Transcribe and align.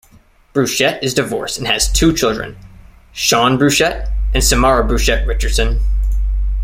Brushett 0.55 0.97
is 1.03 1.13
divorced 1.13 1.59
and 1.59 1.67
has 1.67 1.87
two 1.91 2.11
children, 2.11 2.57
Sean 3.11 3.59
Brushett 3.59 4.09
and 4.33 4.43
Samara 4.43 4.83
Brushett 4.83 5.27
Richardson. 5.27 5.79